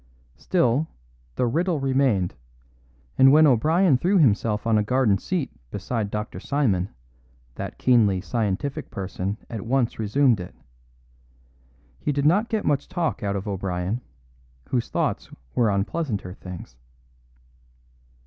Still, 0.37 0.87
the 1.35 1.45
riddle 1.45 1.79
remained; 1.79 2.33
and 3.19 3.31
when 3.31 3.45
O'Brien 3.45 3.99
threw 3.99 4.17
himself 4.17 4.65
on 4.65 4.79
a 4.79 4.83
garden 4.83 5.19
seat 5.19 5.51
beside 5.69 6.09
Dr. 6.09 6.39
Simon, 6.39 6.89
that 7.53 7.77
keenly 7.77 8.19
scientific 8.19 8.89
person 8.89 9.37
at 9.47 9.61
once 9.61 9.99
resumed 9.99 10.39
it. 10.39 10.55
He 11.99 12.11
did 12.11 12.25
not 12.25 12.49
get 12.49 12.65
much 12.65 12.87
talk 12.89 13.21
out 13.21 13.35
of 13.35 13.47
O'Brien, 13.47 14.01
whose 14.69 14.89
thoughts 14.89 15.29
were 15.53 15.69
on 15.69 15.85
pleasanter 15.85 16.33
things. 16.33 16.75